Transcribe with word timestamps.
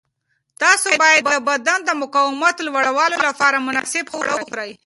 تاسو 0.63 0.87
باید 1.01 1.21
د 1.33 1.35
بدن 1.49 1.79
د 1.85 1.89
مقاومت 2.01 2.55
لوړولو 2.65 3.17
لپاره 3.27 3.57
مناسب 3.67 4.05
خواړه 4.11 4.33
وخورئ. 4.35 4.71